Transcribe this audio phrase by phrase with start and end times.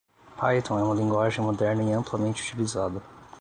[0.35, 3.03] Python é uma linguagem moderna e amplamente utilizada